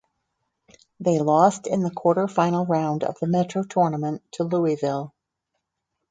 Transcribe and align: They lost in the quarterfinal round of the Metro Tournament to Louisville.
They 0.99 1.19
lost 1.19 1.67
in 1.67 1.83
the 1.83 1.91
quarterfinal 1.91 2.67
round 2.67 3.03
of 3.03 3.19
the 3.19 3.27
Metro 3.27 3.61
Tournament 3.61 4.23
to 4.31 4.43
Louisville. 4.45 5.13